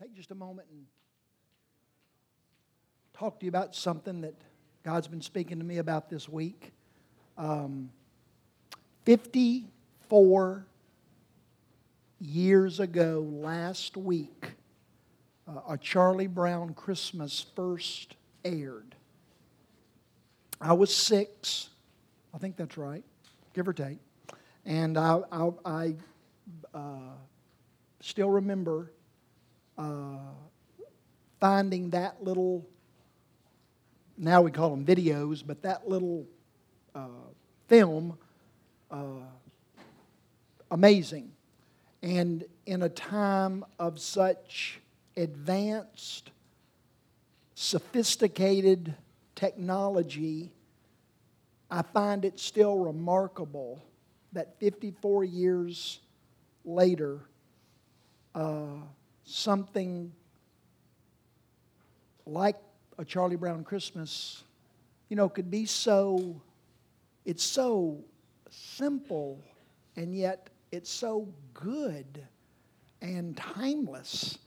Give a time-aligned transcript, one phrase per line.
[0.00, 0.86] take just a moment and
[3.12, 4.34] talk to you about something that
[4.82, 6.72] God's been speaking to me about this week.
[7.38, 7.90] Um,
[9.04, 10.66] 54
[12.20, 14.52] years ago, last week,
[15.46, 18.94] uh, a Charlie Brown Christmas first aired.
[20.60, 21.68] I was six,
[22.32, 23.04] I think that's right,
[23.52, 23.98] give or take.
[24.64, 25.94] And I, I, I
[26.72, 27.12] uh,
[28.00, 28.90] still remember
[29.76, 30.18] uh,
[31.40, 32.66] finding that little,
[34.16, 36.26] now we call them videos, but that little
[36.94, 37.08] uh,
[37.68, 38.16] film
[38.90, 39.26] uh,
[40.70, 41.32] amazing.
[42.02, 44.80] And in a time of such
[45.16, 46.30] advanced,
[47.54, 48.94] sophisticated
[49.34, 50.52] technology,
[51.70, 53.82] I find it still remarkable
[54.32, 56.00] that 54 years
[56.64, 57.20] later,
[58.34, 58.76] uh,
[59.24, 60.12] something
[62.26, 62.56] like
[62.98, 64.44] a Charlie Brown Christmas,
[65.08, 66.40] you know, could be so,
[67.24, 67.98] it's so
[68.50, 69.42] simple
[69.96, 72.26] and yet it's so good
[73.02, 74.38] and timeless.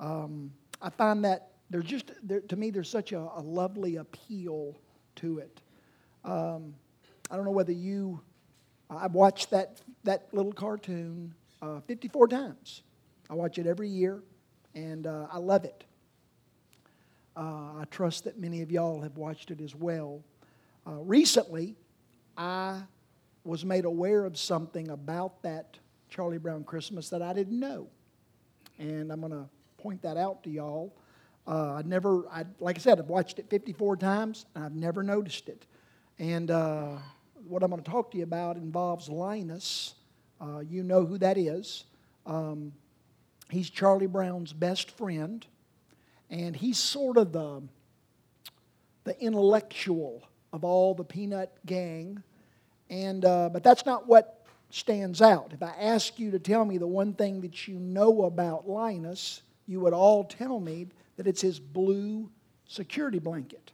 [0.00, 2.12] Um, I find that there's just,
[2.48, 4.78] to me, there's such a, a lovely appeal
[5.16, 5.60] to it.
[6.24, 6.74] Um,
[7.30, 8.20] I don't know whether you,
[8.90, 12.82] I've watched that, that little cartoon uh, 54 times.
[13.32, 14.22] I watch it every year,
[14.74, 15.84] and uh, I love it.
[17.34, 20.22] Uh, I trust that many of y'all have watched it as well.
[20.86, 21.74] Uh, recently,
[22.36, 22.82] I
[23.44, 25.78] was made aware of something about that
[26.10, 27.86] Charlie Brown Christmas that I didn't know.
[28.78, 30.94] And I'm going to point that out to y'all.
[31.46, 35.02] Uh, I never, I, like I said, I've watched it 54 times and I've never
[35.02, 35.64] noticed it.
[36.18, 36.98] And uh,
[37.48, 39.94] what I'm going to talk to you about involves Linus.
[40.38, 41.84] Uh, you know who that is.
[42.26, 42.72] Um,
[43.52, 45.46] he's Charlie Brown's best friend,
[46.30, 47.62] and he's sort of the,
[49.04, 50.22] the intellectual
[50.52, 52.22] of all the Peanut gang.
[52.90, 55.52] And, uh, but that's not what stands out.
[55.52, 59.42] If I ask you to tell me the one thing that you know about Linus,
[59.66, 62.30] you would all tell me that it's his blue
[62.66, 63.70] security blanket.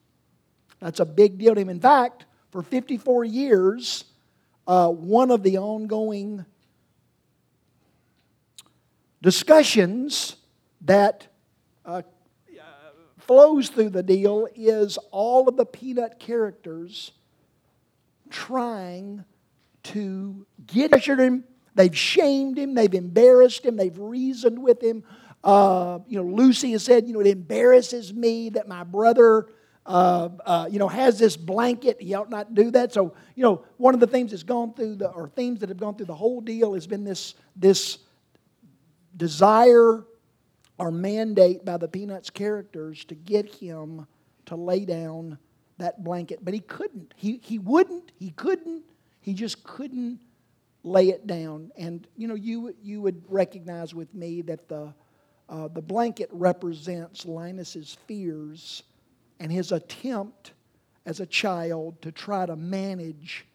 [0.81, 1.69] That's a big deal to him.
[1.69, 4.05] In fact, for 54 years,
[4.67, 6.45] uh, one of the ongoing
[9.23, 10.37] discussions
[10.83, 11.27] that
[11.85, 12.03] uh,
[13.19, 17.13] flows through the deal is all of the peanut characters
[18.31, 19.25] trying
[19.83, 21.45] to get him.
[21.75, 25.05] They've shamed him, they've embarrassed him, they've reasoned with him.
[25.45, 29.47] Uh, you know, Lucy has said, you know, it embarrasses me that my brother,
[29.87, 32.01] uh, uh, you know, has this blanket.
[32.01, 32.93] He ought not do that.
[32.93, 35.79] So, you know, one of the things that's gone through the, or themes that have
[35.79, 37.99] gone through the whole deal has been this, this
[39.19, 40.05] desire
[40.79, 44.07] or mandate by the Peanuts characters to get him
[44.47, 45.39] to lay down
[45.79, 46.39] that blanket.
[46.43, 47.13] But he couldn't.
[47.17, 48.13] He, he wouldn't.
[48.19, 48.85] He couldn't.
[49.21, 50.21] He just couldn't
[50.85, 51.71] lay it down.
[51.77, 54.95] And, you know, you, you would recognize with me that the,
[55.49, 58.85] uh, the blanket represents Linus's fears
[59.41, 60.53] and his attempt
[61.05, 63.47] as a child to try to manage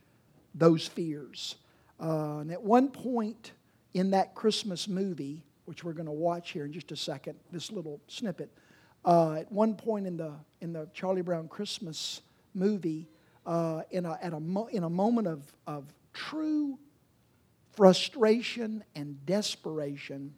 [0.53, 1.55] those fears.
[1.99, 3.53] Uh, and at one point
[3.93, 7.71] in that Christmas movie, which we're going to watch here in just a second, this
[7.71, 8.55] little snippet.
[9.03, 12.21] Uh, at one point in the, in the Charlie Brown Christmas
[12.53, 13.07] movie,
[13.47, 16.77] uh, in, a, at a mo- in a moment of, of true
[17.71, 20.35] frustration and desperation,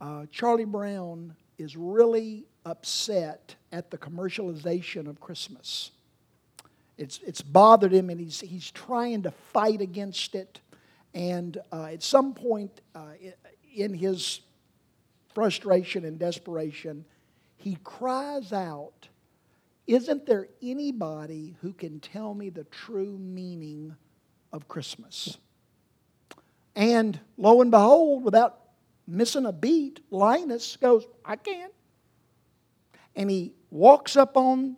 [0.00, 5.90] uh, Charlie Brown is really upset at the commercialization of Christmas.
[6.96, 10.60] It's, it's bothered him and he's, he's trying to fight against it.
[11.12, 13.14] And uh, at some point, uh,
[13.76, 14.40] in his
[15.34, 17.04] frustration and desperation,
[17.56, 19.08] he cries out,
[19.86, 23.94] Isn't there anybody who can tell me the true meaning
[24.52, 25.36] of Christmas?
[26.74, 28.60] And lo and behold, without
[29.06, 31.68] missing a beat, Linus goes, I can.
[33.14, 34.76] And he walks up on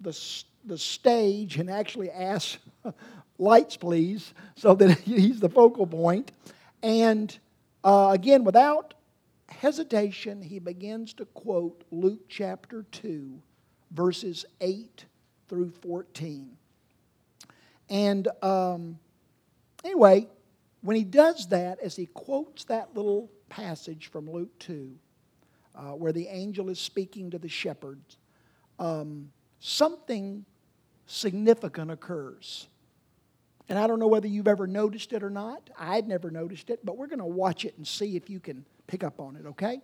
[0.00, 0.16] the,
[0.64, 2.58] the stage and actually asks,
[3.38, 6.30] Lights, please, so that he's the focal point.
[6.82, 7.36] And
[7.84, 8.94] uh, again, without
[9.48, 13.40] hesitation, he begins to quote Luke chapter 2,
[13.90, 15.04] verses 8
[15.48, 16.56] through 14.
[17.90, 18.98] And um,
[19.84, 20.26] anyway,
[20.80, 24.94] when he does that, as he quotes that little passage from Luke 2,
[25.74, 28.16] uh, where the angel is speaking to the shepherds,
[28.78, 30.44] um, something
[31.06, 32.68] significant occurs.
[33.68, 35.70] And I don't know whether you've ever noticed it or not.
[35.78, 38.64] I'd never noticed it, but we're going to watch it and see if you can
[38.86, 39.80] pick up on it, okay?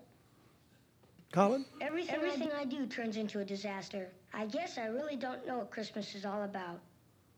[1.32, 1.64] Colin?
[1.80, 4.10] Everything, Everything I do turns into a disaster.
[4.34, 6.80] I guess I really don't know what Christmas is all about.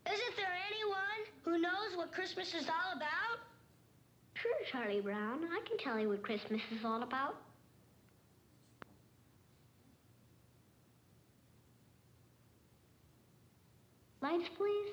[0.06, 0.98] Isn't there anyone
[1.42, 3.38] who knows what Christmas is all about?
[4.34, 5.44] Sure, Charlie Brown.
[5.44, 7.36] I can tell you what Christmas is all about.
[14.20, 14.92] Lights, please.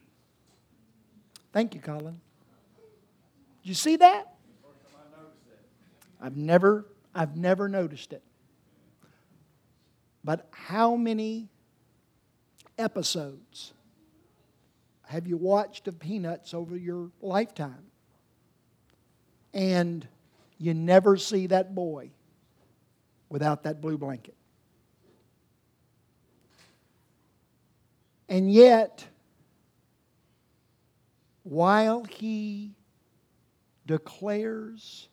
[1.53, 2.21] Thank you, Colin.
[3.61, 4.33] Did you see that?
[6.21, 8.23] I've never, I've never noticed it.
[10.23, 11.49] But how many
[12.77, 13.73] episodes
[15.07, 17.85] have you watched of Peanuts over your lifetime?
[19.53, 20.07] And
[20.57, 22.11] you never see that boy
[23.29, 24.35] without that blue blanket.
[28.29, 29.05] And yet,
[31.43, 32.75] while he
[33.85, 35.07] declares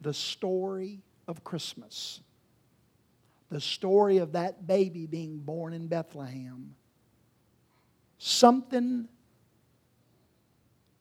[0.00, 2.20] the story of Christmas,
[3.50, 6.74] the story of that baby being born in Bethlehem,
[8.18, 9.08] something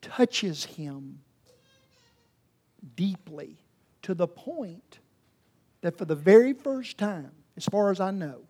[0.01, 1.19] touches him
[2.95, 3.57] deeply
[4.01, 4.99] to the point
[5.81, 8.41] that for the very first time, as far as I know,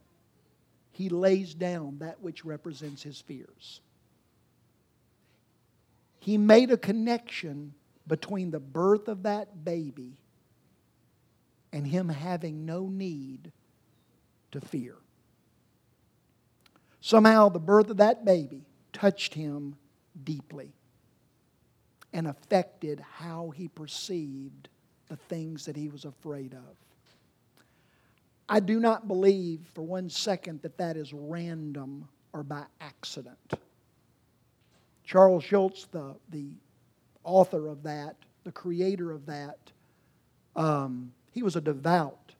[0.91, 3.81] he lays down that which represents his fears
[6.29, 7.73] he made a connection
[8.05, 10.13] between the birth of that baby
[11.73, 13.51] and him having no need
[14.51, 14.93] to fear.
[17.01, 18.61] Somehow, the birth of that baby
[18.93, 19.75] touched him
[20.23, 20.71] deeply
[22.13, 24.69] and affected how he perceived
[25.07, 26.77] the things that he was afraid of.
[28.47, 33.55] I do not believe for one second that that is random or by accident.
[35.09, 36.51] Charles Schulz, the, the
[37.23, 39.57] author of that, the creator of that,
[40.55, 42.33] um, he was a devout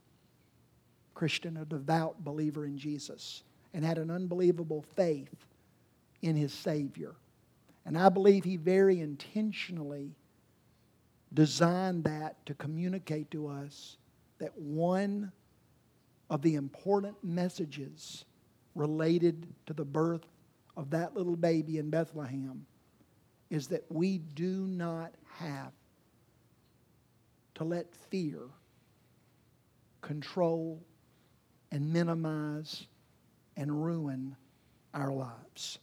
[1.16, 3.42] Christian, a devout believer in Jesus,
[3.74, 5.34] and had an unbelievable faith
[6.22, 7.16] in his Savior.
[7.88, 10.12] And I believe he very intentionally
[11.34, 13.98] designed that to communicate to us
[14.38, 15.32] that one
[16.30, 18.26] of the important messages
[18.76, 20.28] related to the birth
[20.80, 22.66] of that little baby in Bethlehem
[23.50, 25.74] is that we do not have
[27.56, 28.40] to let fear
[30.00, 30.82] control
[31.74, 32.88] and minimize
[33.58, 34.38] and ruin
[34.94, 35.80] our lives.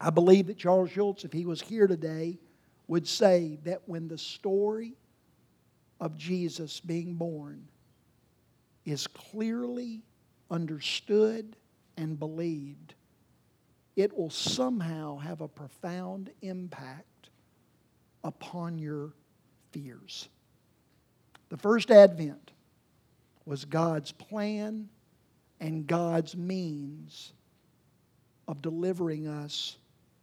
[0.00, 2.40] I believe that Charles Schulz, if he was here today,
[2.88, 4.94] would say that when the story
[6.00, 7.68] of Jesus being born
[8.84, 10.02] is clearly
[10.50, 11.54] understood
[11.96, 12.94] and believed,
[14.00, 17.30] it will somehow have a profound impact
[18.24, 19.12] upon your
[19.72, 20.28] fears.
[21.48, 22.52] The first advent
[23.44, 24.88] was God's plan
[25.60, 27.32] and God's means
[28.48, 29.76] of delivering us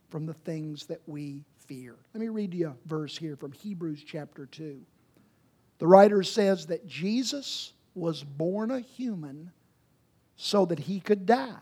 [0.10, 1.96] from the things that we fear.
[2.14, 4.82] Let me read you a verse here from Hebrews chapter 2.
[5.80, 9.52] The writer says that Jesus was born a human
[10.36, 11.58] so that he could die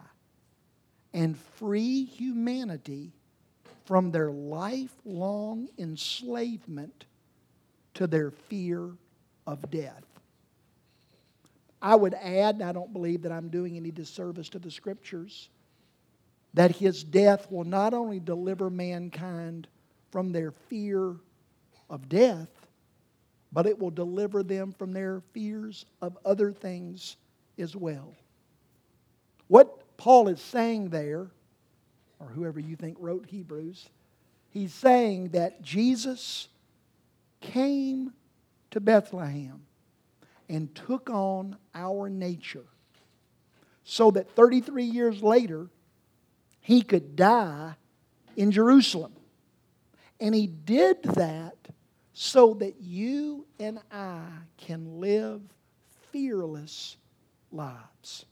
[1.16, 3.14] and free humanity
[3.86, 7.06] from their lifelong enslavement
[7.94, 8.92] to their fear
[9.48, 10.04] of death.
[11.82, 15.48] I would add, and I don't believe that I'm doing any disservice to the scriptures,
[16.54, 19.70] that his death will not only deliver mankind
[20.12, 21.16] from their fear
[21.90, 22.50] of death,
[23.54, 27.16] but it will deliver them from their fears of other things
[27.58, 28.14] as well.
[29.48, 31.28] What Paul is saying there,
[32.20, 33.90] or whoever you think wrote Hebrews,
[34.50, 36.48] he's saying that Jesus
[37.42, 38.14] came
[38.72, 39.62] to Bethlehem
[40.50, 42.66] and took on our nature
[43.84, 45.68] so that 33 years later
[46.60, 47.76] he could die
[48.36, 49.14] in Jerusalem.
[50.20, 51.56] And he did that
[52.14, 54.24] so that you and I
[54.58, 55.42] can live
[56.12, 56.98] fearless
[57.52, 58.26] lives.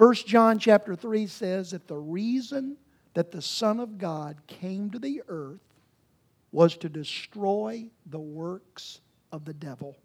[0.00, 2.78] 1 John chapter 3 says that the reason
[3.12, 5.60] that the Son of God came to the earth
[6.52, 9.98] was to destroy the works of the devil.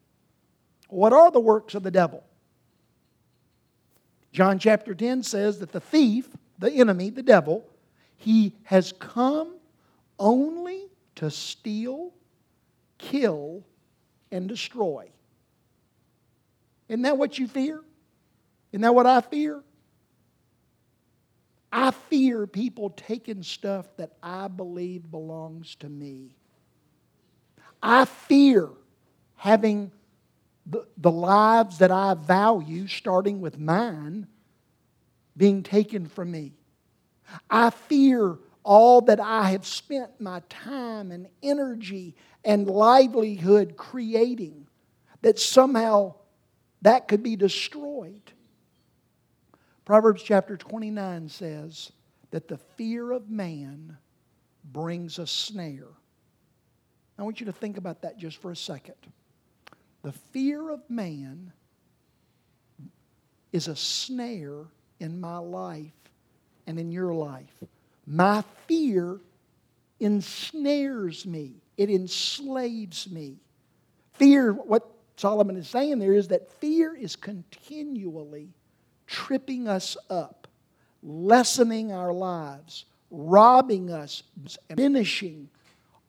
[0.89, 2.25] What are the works of the devil?
[4.33, 6.27] John chapter 10 says that the thief,
[6.59, 7.65] the enemy, the devil,
[8.17, 9.55] he has come
[10.19, 12.11] only to steal,
[12.97, 13.63] kill,
[14.29, 15.07] and destroy.
[16.89, 17.81] Isn't that what you fear?
[18.73, 19.63] Isn't that what I fear?
[21.77, 26.37] I fear people taking stuff that I believe belongs to me.
[27.83, 28.69] I fear
[29.35, 29.91] having
[30.65, 34.25] the, the lives that I value, starting with mine,
[35.35, 36.53] being taken from me.
[37.49, 42.15] I fear all that I have spent my time and energy
[42.45, 44.67] and livelihood creating,
[45.23, 46.13] that somehow
[46.83, 48.31] that could be destroyed.
[49.85, 51.91] Proverbs chapter 29 says
[52.31, 53.95] that the fear of man
[54.63, 55.87] brings a snare.
[57.19, 58.95] I want you to think about that just for a second.
[60.01, 61.53] The fear of man
[63.51, 64.65] is a snare
[64.99, 65.93] in my life
[66.65, 67.63] and in your life.
[68.07, 69.19] My fear
[69.99, 73.37] ensnares me, it enslaves me.
[74.13, 78.49] Fear, what Solomon is saying there is that fear is continually
[79.07, 80.47] tripping us up,
[81.03, 84.23] lessening our lives, robbing us,
[84.75, 85.49] finishing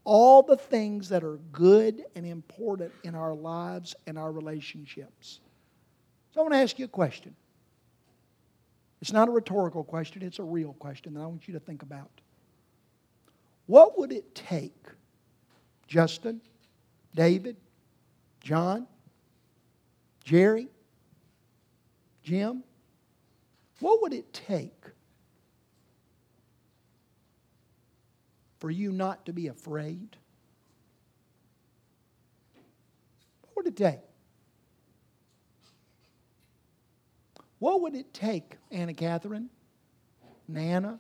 [0.05, 5.41] all the things that are good and important in our lives and our relationships.
[6.33, 7.35] So I want to ask you a question.
[9.03, 11.83] It's not a rhetorical question, it's a real question that I want you to think
[11.83, 12.11] about.
[13.67, 14.87] What would it take,
[15.87, 16.41] Justin,
[17.15, 17.57] David,
[18.41, 18.87] John,
[20.25, 20.69] Jerry,
[22.23, 22.63] Jim,
[23.81, 24.85] what would it take
[28.59, 30.17] for you not to be afraid?
[33.43, 34.01] What would it take?
[37.59, 39.49] What would it take, Anna Catherine,
[40.47, 40.99] Nana,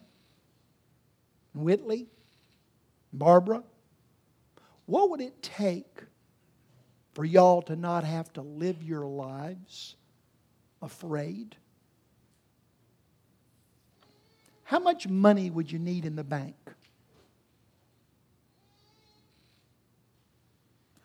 [1.55, 2.09] Whitley,
[3.13, 3.63] Barbara?
[4.87, 6.03] What would it take
[7.15, 9.97] for y'all to not have to live your lives
[10.81, 11.57] afraid?
[14.67, 16.57] How much money would you need in the bank?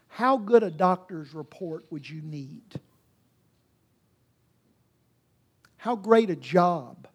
[0.08, 2.64] How good a doctor's report would you need?
[5.78, 7.08] How great a job?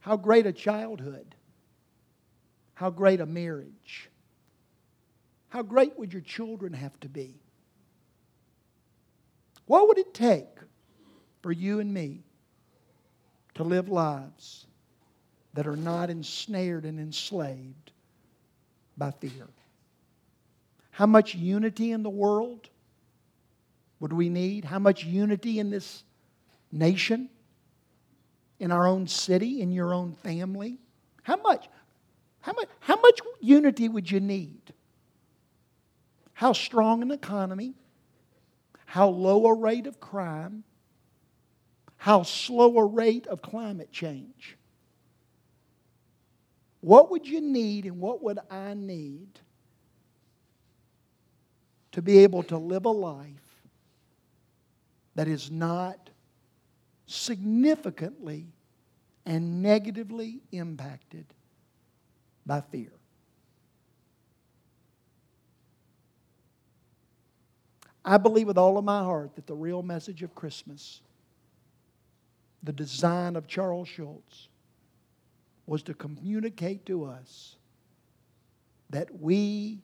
[0.00, 1.34] How great a childhood?
[2.74, 4.10] How great a marriage?
[5.48, 7.40] How great would your children have to be?
[9.64, 10.58] What would it take
[11.40, 12.20] for you and me
[13.54, 14.66] to live lives
[15.56, 17.90] that are not ensnared and enslaved
[18.96, 19.48] by fear?
[20.90, 22.68] How much unity in the world
[23.98, 24.64] would we need?
[24.64, 26.04] How much unity in this
[26.70, 27.28] nation,
[28.60, 30.78] in our own city, in your own family?
[31.22, 31.68] How much?
[32.40, 34.72] How much, how much unity would you need?
[36.34, 37.74] How strong an economy?
[38.84, 40.64] How low a rate of crime?
[41.96, 44.55] How slow a rate of climate change?
[46.86, 49.26] What would you need and what would I need
[51.90, 53.64] to be able to live a life
[55.16, 56.10] that is not
[57.06, 58.46] significantly
[59.24, 61.26] and negatively impacted
[62.46, 62.92] by fear.
[68.04, 71.00] I believe with all of my heart that the real message of Christmas,
[72.62, 74.50] the design of Charles Schulz,
[75.66, 77.56] was to communicate to us
[78.90, 79.82] that we,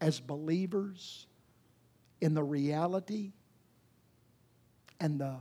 [0.00, 1.26] as believers
[2.20, 3.32] in the reality
[5.00, 5.36] and the,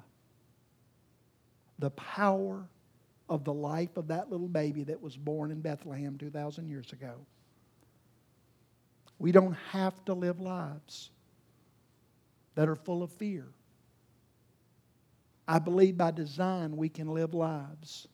[1.80, 2.68] the power
[3.30, 7.16] of the life of that little baby that was born in Bethlehem 2,000 years ago.
[9.20, 11.10] We don't have to live lives
[12.56, 13.48] that are full of fear.
[15.48, 18.08] I believe by design we can live lives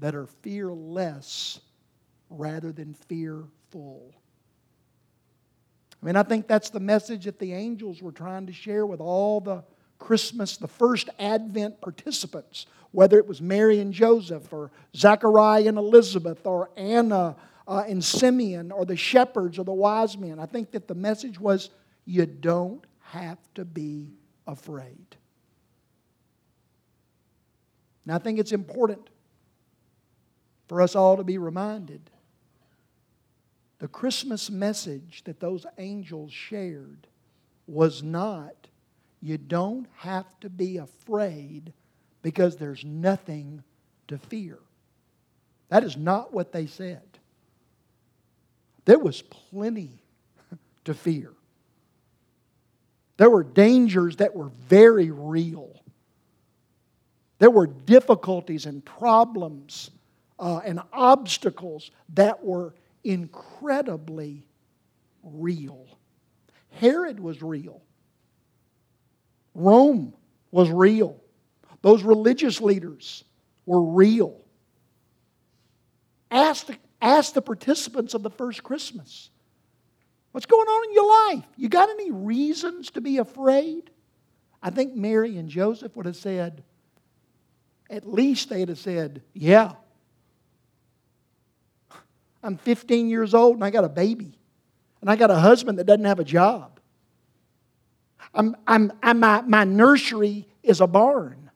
[0.00, 1.60] that are fearless
[2.28, 4.14] rather than fearful.
[6.02, 9.00] I mean, I think that's the message that the angels were trying to share with
[9.00, 9.62] all the
[9.98, 16.46] Christmas, the first Advent participants, whether it was Mary and Joseph, or Zachariah and Elizabeth,
[16.46, 17.36] or Anna
[17.68, 20.38] uh, and Simeon, or the shepherds, or the wise men.
[20.38, 21.68] I think that the message was
[22.06, 24.08] you don't have to be
[24.46, 25.16] afraid.
[28.06, 29.10] And I think it's important
[30.70, 32.00] for us all to be reminded
[33.80, 37.08] the Christmas message that those angels shared
[37.66, 38.68] was not,
[39.20, 41.72] you don't have to be afraid
[42.22, 43.64] because there's nothing
[44.06, 44.60] to fear.
[45.70, 47.18] That is not what they said.
[48.84, 50.04] There was plenty
[50.84, 51.32] to fear.
[53.16, 55.82] There were dangers that were very real.
[57.40, 59.90] There were difficulties and problems
[60.40, 64.46] uh, and obstacles that were incredibly
[65.22, 65.86] real.
[66.70, 67.82] Herod was real.
[69.54, 70.14] Rome
[70.50, 71.16] was real.
[71.82, 73.24] Those religious leaders
[73.66, 74.40] were real.
[76.30, 79.30] Ask the, ask the participants of the first Christmas
[80.32, 81.44] what's going on in your life?
[81.56, 83.90] You got any reasons to be afraid?
[84.62, 86.62] I think Mary and Joseph would have said,
[87.90, 89.72] at least they'd have said, yeah,
[92.42, 94.38] I'm 15 years old and I got a baby.
[95.00, 96.78] And I got a husband that doesn't have a job.
[98.34, 101.50] I'm, I'm, I'm, my, my nursery is a barn.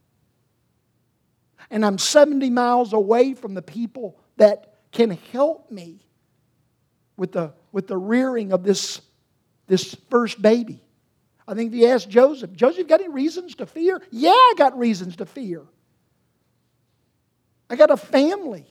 [1.70, 6.00] And I'm 70 miles away from the people that can help me
[7.16, 9.00] with the, with the rearing of this,
[9.66, 10.80] this first baby.
[11.46, 14.00] I think if you ask Joseph, Joseph, got any reasons to fear?
[14.10, 15.62] Yeah, I got reasons to fear.
[17.68, 18.66] I got a family.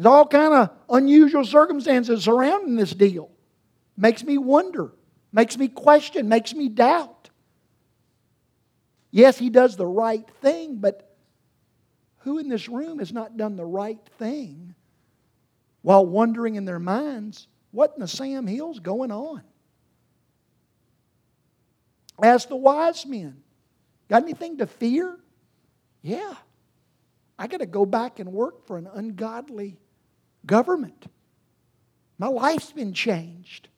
[0.00, 3.30] There's all kind of unusual circumstances surrounding this deal.
[3.98, 4.92] Makes me wonder,
[5.30, 7.28] makes me question, makes me doubt.
[9.10, 11.14] Yes, he does the right thing, but
[12.20, 14.74] who in this room has not done the right thing
[15.82, 19.42] while wondering in their minds, what in the Sam Hill's going on?
[22.22, 23.42] Ask the wise men,
[24.08, 25.20] got anything to fear?
[26.00, 26.36] Yeah.
[27.38, 29.76] I got to go back and work for an ungodly
[30.46, 31.06] government.
[32.18, 33.68] My life's been changed.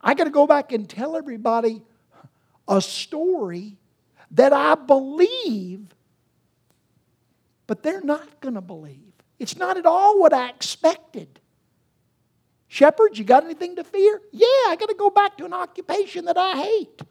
[0.00, 1.82] I got to go back and tell everybody
[2.68, 3.76] a story
[4.32, 5.86] that I believe,
[7.66, 9.12] but they're not going to believe.
[9.38, 11.40] It's not at all what I expected.
[12.68, 14.20] Shepherds, you got anything to fear?
[14.32, 17.02] Yeah, I got to go back to an occupation that I hate.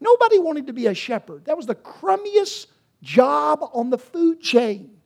[0.00, 1.44] Nobody wanted to be a shepherd.
[1.44, 2.66] That was the crummiest
[3.02, 4.96] job on the food chain.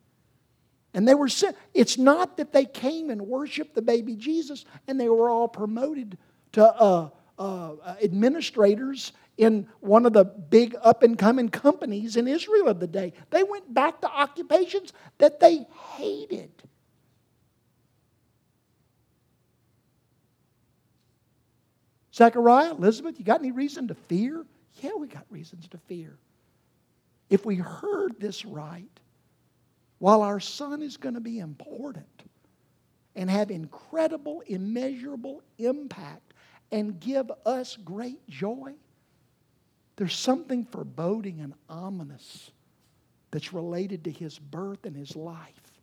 [0.96, 1.56] And they were sent.
[1.74, 6.16] It's not that they came and worshiped the baby Jesus and they were all promoted
[6.52, 12.68] to uh, uh, administrators in one of the big up and coming companies in Israel
[12.68, 13.12] of the day.
[13.28, 16.50] They went back to occupations that they hated.
[22.14, 24.46] Zechariah, Elizabeth, you got any reason to fear?
[24.80, 26.16] Yeah, we got reasons to fear.
[27.28, 28.88] If we heard this right,
[29.98, 32.06] while our son is going to be important
[33.14, 36.34] and have incredible, immeasurable impact
[36.70, 38.74] and give us great joy,
[39.96, 42.50] there's something foreboding and ominous
[43.30, 45.80] that's related to his birth and his life.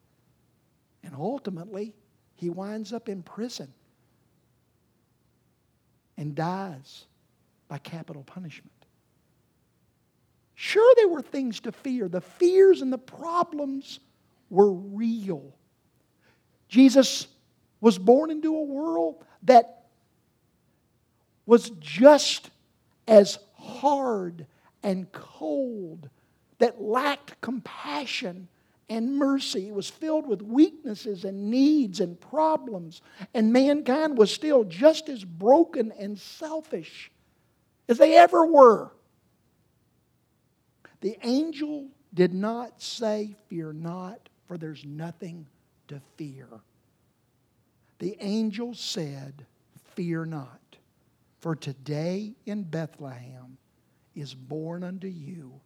[1.04, 1.93] And ultimately,
[2.36, 3.73] he winds up in prison
[6.17, 7.06] and dies
[7.67, 8.71] by capital punishment.
[10.65, 12.08] Sure, there were things to fear.
[12.08, 13.99] The fears and the problems
[14.49, 15.54] were real.
[16.69, 17.28] Jesus
[17.82, 19.84] was born into a world that
[21.45, 22.49] was just
[23.10, 24.47] as hard
[24.84, 26.10] and cold,
[26.60, 28.47] that lacked compassion
[28.88, 29.67] and mercy.
[29.67, 33.02] It was filled with weaknesses and needs and problems.
[33.34, 37.12] And mankind was still just as broken and selfish
[37.89, 38.93] as they ever were.
[41.04, 45.46] The angel did not say, Fear not, for there's nothing
[45.89, 46.48] to fear.
[48.00, 49.46] The angel said,
[49.96, 50.78] Fear not,
[51.42, 53.58] for today in Bethlehem
[54.16, 55.60] is born unto you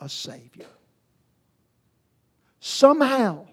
[0.00, 0.66] a Savior.
[2.60, 3.48] Somehow,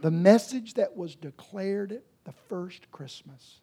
[0.00, 3.60] the message that was declared at the first Christmas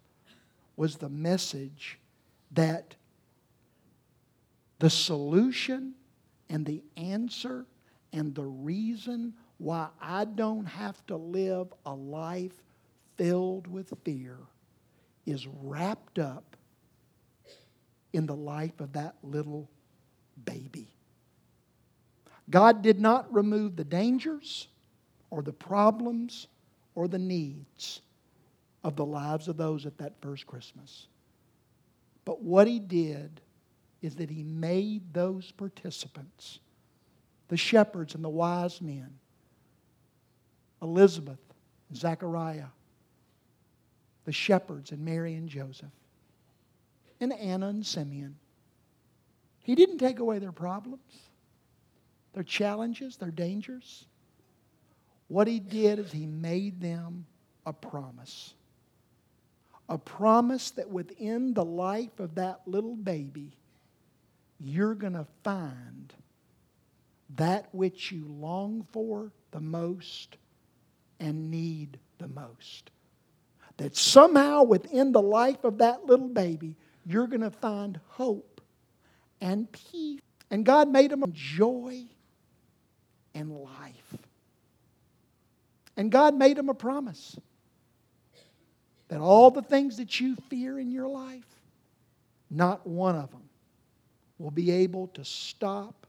[0.76, 1.98] was the message
[2.52, 2.94] that
[4.80, 5.94] the solution
[6.50, 7.66] and the answer
[8.14, 12.64] and the reason why I don't have to live a life
[13.18, 14.38] filled with fear
[15.26, 16.56] is wrapped up
[18.14, 19.70] in the life of that little
[20.46, 20.88] baby.
[22.50, 24.68] God did not remove the dangers
[25.30, 26.48] or the problems
[26.96, 28.02] or the needs
[28.84, 31.08] of the lives of those at that first Christmas.
[32.24, 33.42] But what He did
[34.08, 36.60] is that He made those participants,
[37.50, 39.20] the shepherds and the wise men,
[40.82, 41.40] Elizabeth,
[41.94, 42.68] Zechariah,
[44.26, 45.92] the shepherds and Mary and Joseph,
[47.20, 48.36] and Anna and Simeon.
[49.60, 51.02] He didn't take away their problems,
[52.34, 54.06] their challenges, their dangers.
[55.28, 57.26] What he did is he made them
[57.66, 58.54] a promise.
[59.90, 63.57] A promise that within the life of that little baby,
[64.60, 66.14] you're going to find
[67.36, 70.38] that which you long for the most
[71.20, 72.90] and need the most.
[73.78, 78.62] That somehow within the life of that little baby, you're going to find hope
[79.40, 80.22] and peace.
[80.50, 82.06] And God made them joy
[83.36, 84.16] and life.
[85.96, 87.38] And God made them a promise
[89.10, 91.46] that all the things that you fear in your life,
[92.50, 93.47] not one of them
[94.40, 96.06] will be able to stop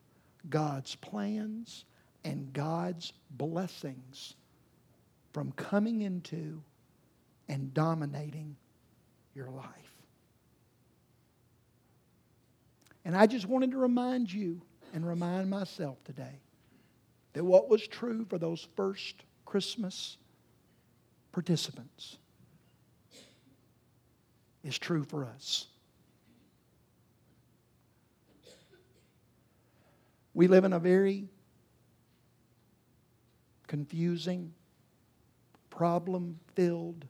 [0.48, 1.84] God's plans
[2.24, 4.34] and God's blessings
[5.32, 6.62] from coming into
[7.48, 8.56] and dominating
[9.34, 9.66] your life.
[13.04, 14.60] And I just wanted to remind you
[14.92, 16.40] and remind myself today
[17.32, 19.14] that what was true for those first
[19.44, 20.18] Christmas
[21.32, 22.18] participants
[24.64, 25.68] is true for us.
[30.38, 31.26] We live in a very
[33.66, 34.54] confusing,
[35.68, 37.06] problem filled,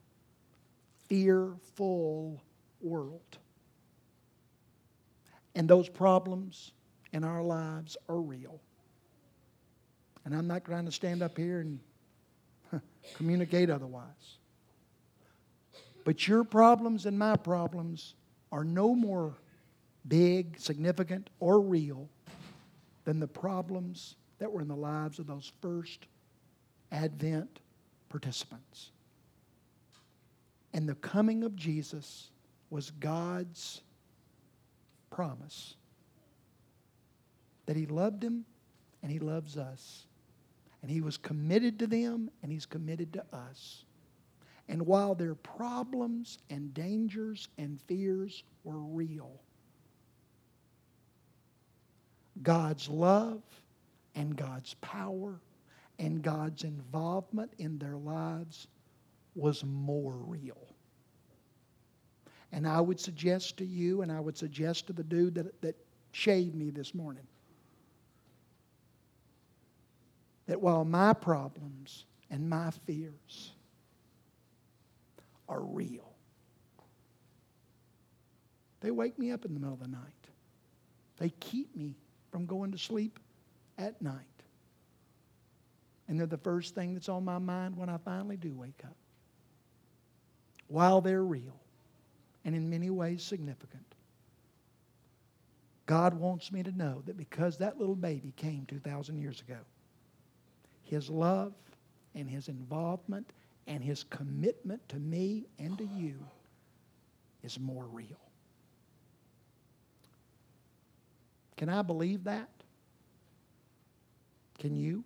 [1.10, 2.42] fearful
[2.80, 3.36] world.
[5.54, 6.72] And those problems
[7.12, 8.62] in our lives are real.
[10.24, 11.80] And I'm not trying to stand up here and
[13.14, 14.38] communicate otherwise.
[16.06, 18.14] But your problems and my problems
[18.50, 19.34] are no more
[20.06, 22.08] big, significant, or real
[23.08, 26.04] than the problems that were in the lives of those first
[26.92, 27.60] Advent
[28.10, 28.90] participants.
[30.74, 32.28] And the coming of Jesus
[32.68, 33.80] was God's
[35.08, 35.74] promise
[37.64, 38.44] that He loved him
[39.02, 40.04] and He loves us.
[40.82, 43.86] And He was committed to them and He's committed to us.
[44.68, 49.40] And while their problems and dangers and fears were real,
[52.42, 53.42] God's love
[54.14, 55.40] and God's power
[55.98, 58.68] and God's involvement in their lives
[59.34, 60.58] was more real.
[62.52, 65.76] And I would suggest to you, and I would suggest to the dude that, that
[66.12, 67.26] shaved me this morning,
[70.46, 73.52] that while my problems and my fears
[75.48, 76.14] are real,
[78.80, 80.00] they wake me up in the middle of the night.
[81.18, 81.96] They keep me
[82.38, 83.18] from going to sleep
[83.78, 84.14] at night.
[86.06, 88.94] And they're the first thing that's on my mind when I finally do wake up.
[90.68, 91.58] While they're real
[92.44, 93.82] and in many ways significant,
[95.86, 99.58] God wants me to know that because that little baby came 2,000 years ago,
[100.84, 101.54] his love
[102.14, 103.32] and his involvement
[103.66, 106.14] and his commitment to me and to you
[107.42, 108.27] is more real.
[111.58, 112.48] Can I believe that?
[114.60, 115.02] Can you?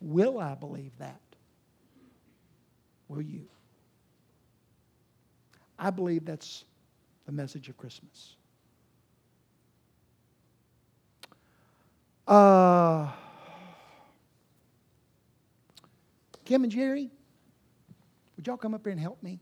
[0.00, 1.20] Will I believe that?
[3.08, 3.46] Will you?
[5.78, 6.64] I believe that's
[7.24, 8.36] the message of Christmas.
[12.28, 13.10] Uh,
[16.44, 17.10] Kim and Jerry,
[18.36, 19.40] would y'all come up here and help me?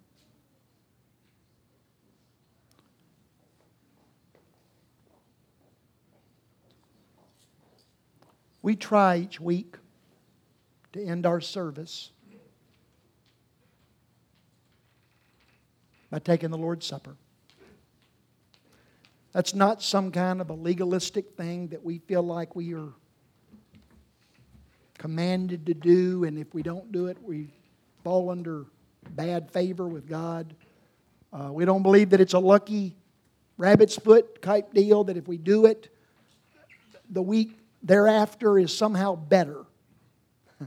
[8.63, 9.77] We try each week
[10.93, 12.11] to end our service
[16.11, 17.17] by taking the Lord's Supper.
[19.33, 22.93] That's not some kind of a legalistic thing that we feel like we are
[24.99, 27.49] commanded to do, and if we don't do it, we
[28.05, 28.67] fall under
[29.11, 30.55] bad favor with God.
[31.33, 32.95] Uh, we don't believe that it's a lucky
[33.57, 35.89] rabbit's foot type deal, that if we do it,
[37.11, 39.65] the week thereafter is somehow better.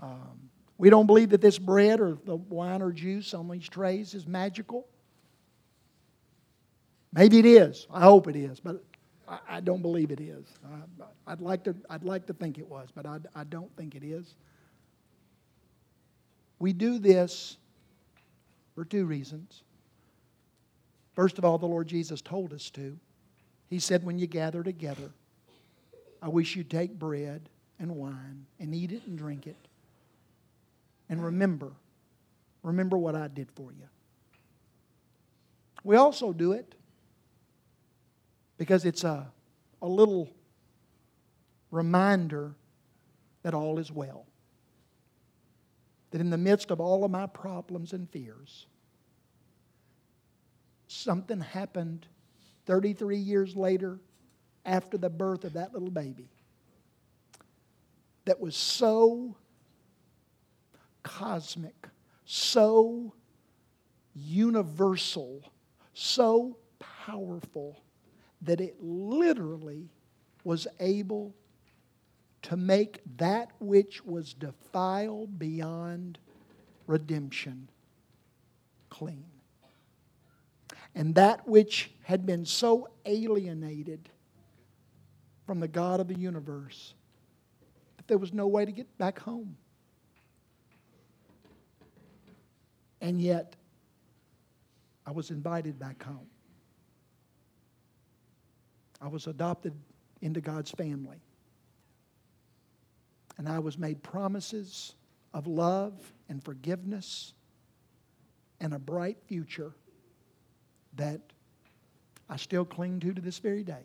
[0.00, 4.14] um, We don't believe that this bread or the wine or juice on these trays
[4.14, 4.86] is magical.
[7.12, 7.86] Maybe it is.
[7.90, 8.82] I hope it is, but
[9.26, 10.44] I, I don't believe it is.
[11.26, 13.94] I, would like to, I'd like to think it was, but I, I don't think
[13.94, 14.34] it is.
[16.58, 17.56] We do this
[18.74, 19.62] for two reasons.
[21.14, 22.98] First of all, the Lord Jesus told us to.
[23.68, 25.10] He said, When you gather together,
[26.26, 29.68] I wish you'd take bread and wine and eat it and drink it.
[31.08, 31.70] And remember,
[32.64, 33.86] remember what I did for you.
[35.84, 36.74] We also do it
[38.58, 39.30] because it's a,
[39.80, 40.28] a little
[41.70, 42.56] reminder
[43.44, 44.26] that all is well.
[46.10, 48.66] That in the midst of all of my problems and fears,
[50.88, 52.08] something happened
[52.64, 54.00] 33 years later
[54.66, 56.28] after the birth of that little baby
[58.26, 59.36] that was so
[61.02, 61.88] cosmic,
[62.24, 63.14] so
[64.14, 65.40] universal,
[65.94, 67.80] so powerful
[68.42, 69.88] that it literally
[70.44, 71.34] was able
[72.42, 76.18] to make that which was defiled beyond
[76.86, 77.68] redemption
[78.90, 79.24] clean.
[80.94, 84.08] And that which had been so alienated
[85.46, 86.94] from the God of the universe
[87.96, 89.56] that there was no way to get back home.
[93.00, 93.54] And yet,
[95.06, 96.26] I was invited back home.
[99.00, 99.72] I was adopted
[100.22, 101.18] into God's family.
[103.38, 104.94] And I was made promises
[105.34, 105.92] of love
[106.28, 107.34] and forgiveness
[108.60, 109.72] and a bright future
[110.96, 111.20] that
[112.28, 113.84] I still cling to to this very day.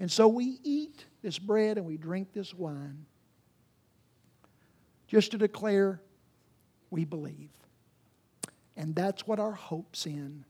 [0.00, 3.06] And so we eat this bread and we drink this wine
[5.06, 6.00] just to declare
[6.90, 7.50] we believe.
[8.76, 10.44] And that's what our hope's in,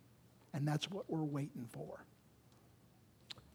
[0.55, 2.05] and that's what we're waiting for.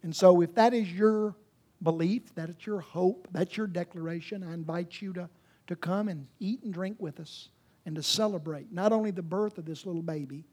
[0.04, 1.36] And so, if that is your
[1.82, 5.30] belief, that is your hope, that's your declaration, I invite you to,
[5.67, 7.49] to come and eat and drink with us
[7.86, 10.45] and to celebrate not only the birth of this little baby,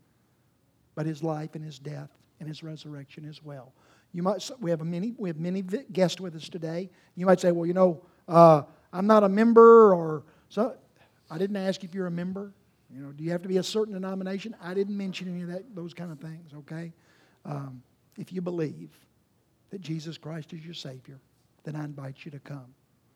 [0.95, 3.73] but his life and his death and his resurrection as well.
[4.17, 6.89] You might, we have many, we have many guests with us today.
[7.17, 10.75] You might say, well, you know, uh, I'm not a member, or so.
[11.31, 12.51] I didn't ask if you're a member.
[12.91, 14.57] You know, do you have to be a certain denomination?
[14.63, 16.51] I didn't mention any of that, those kind of things.
[16.61, 16.95] Okay,
[17.45, 17.83] um,
[18.17, 18.89] if you believe,
[19.69, 21.21] that Jesus Christ is your Savior,
[21.65, 22.75] then I invite you to come.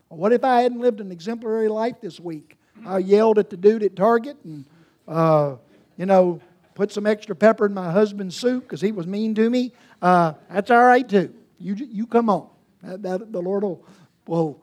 [0.08, 2.58] What if I hadn't lived an exemplary life this week?
[2.84, 4.66] I yelled at the dude at Target and,
[5.08, 5.56] uh,
[5.96, 6.42] you know,
[6.80, 9.70] put some extra pepper in my husband's soup because he was mean to me.
[10.00, 11.30] Uh, that's all right too.
[11.58, 12.48] You, you come on.
[12.82, 13.84] That, that, the Lord will,
[14.26, 14.62] will,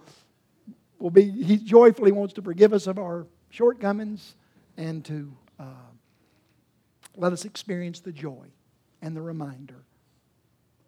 [0.97, 4.33] will be, He joyfully wants to forgive us of our shortcomings
[4.77, 5.65] and to uh,
[7.15, 8.47] let us experience the joy
[9.03, 9.83] and the reminder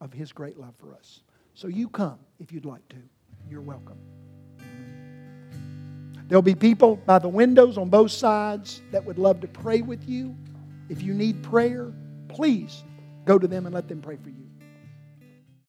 [0.01, 1.19] of His great love for us.
[1.53, 2.97] So you come if you'd like to.
[3.47, 3.99] You're welcome.
[6.27, 10.09] There'll be people by the windows on both sides that would love to pray with
[10.09, 10.35] you.
[10.89, 11.93] If you need prayer,
[12.27, 12.83] please
[13.25, 14.48] go to them and let them pray for you.